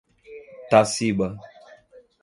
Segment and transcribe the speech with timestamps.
[0.69, 1.27] Taciba